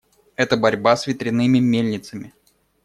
Это 0.35 0.57
борьба 0.57 0.97
с 0.97 1.05
ветряными 1.05 1.59
мельницами. 1.59 2.33